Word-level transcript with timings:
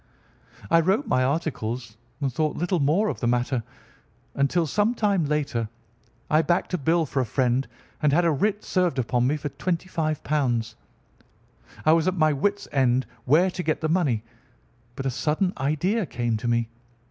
"I 0.71 0.79
wrote 0.81 1.05
my 1.05 1.23
articles 1.23 1.95
and 2.21 2.33
thought 2.33 2.57
little 2.57 2.79
more 2.79 3.07
of 3.07 3.19
the 3.19 3.27
matter 3.27 3.61
until, 4.33 4.65
some 4.65 4.95
time 4.95 5.25
later, 5.25 5.69
I 6.27 6.41
backed 6.41 6.73
a 6.73 6.79
bill 6.79 7.05
for 7.05 7.19
a 7.19 7.23
friend 7.27 7.67
and 8.01 8.11
had 8.11 8.25
a 8.25 8.31
writ 8.31 8.63
served 8.63 8.97
upon 8.97 9.27
me 9.27 9.37
for 9.37 9.49
£ 9.49 9.57
25. 9.59 10.21
I 11.85 11.93
was 11.93 12.07
at 12.07 12.15
my 12.17 12.33
wit's 12.33 12.67
end 12.71 13.05
where 13.25 13.51
to 13.51 13.61
get 13.61 13.81
the 13.81 13.89
money, 13.89 14.23
but 14.95 15.05
a 15.05 15.11
sudden 15.11 15.53
idea 15.55 16.07
came 16.07 16.35
to 16.37 16.47
me. 16.47 16.67